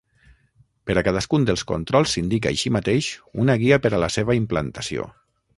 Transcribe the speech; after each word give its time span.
Per 0.89 0.95
a 1.01 1.03
cadascun 1.07 1.45
dels 1.49 1.65
controls 1.73 2.15
s'indica 2.17 2.53
així 2.53 2.73
mateix 2.81 3.13
una 3.45 3.59
guia 3.65 3.81
per 3.85 3.95
a 3.99 4.03
la 4.07 4.13
seva 4.19 4.41
implantació. 4.43 5.07